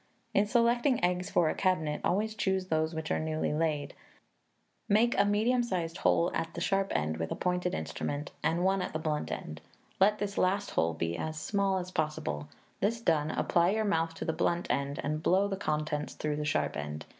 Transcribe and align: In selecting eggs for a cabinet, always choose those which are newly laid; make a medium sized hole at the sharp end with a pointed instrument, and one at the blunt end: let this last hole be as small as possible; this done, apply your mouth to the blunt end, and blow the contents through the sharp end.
In 0.33 0.47
selecting 0.47 1.03
eggs 1.03 1.29
for 1.29 1.47
a 1.51 1.53
cabinet, 1.53 2.01
always 2.03 2.33
choose 2.33 2.69
those 2.69 2.95
which 2.95 3.11
are 3.11 3.19
newly 3.19 3.53
laid; 3.53 3.93
make 4.89 5.15
a 5.15 5.25
medium 5.25 5.61
sized 5.61 5.97
hole 5.97 6.31
at 6.33 6.51
the 6.55 6.59
sharp 6.59 6.91
end 6.95 7.17
with 7.17 7.29
a 7.31 7.35
pointed 7.35 7.75
instrument, 7.75 8.31
and 8.41 8.65
one 8.65 8.81
at 8.81 8.93
the 8.93 8.97
blunt 8.97 9.31
end: 9.31 9.61
let 9.99 10.17
this 10.17 10.39
last 10.39 10.71
hole 10.71 10.95
be 10.95 11.15
as 11.15 11.39
small 11.39 11.77
as 11.77 11.91
possible; 11.91 12.47
this 12.79 12.99
done, 12.99 13.29
apply 13.29 13.69
your 13.69 13.85
mouth 13.85 14.15
to 14.15 14.25
the 14.25 14.33
blunt 14.33 14.65
end, 14.71 14.99
and 15.03 15.21
blow 15.21 15.47
the 15.47 15.55
contents 15.55 16.15
through 16.15 16.37
the 16.37 16.45
sharp 16.45 16.75
end. 16.75 17.05